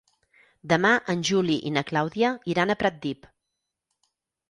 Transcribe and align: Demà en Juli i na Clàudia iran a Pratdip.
Demà 0.73 0.93
en 1.15 1.21
Juli 1.29 1.59
i 1.71 1.73
na 1.77 1.85
Clàudia 1.91 2.35
iran 2.55 2.75
a 2.75 2.81
Pratdip. 2.83 3.33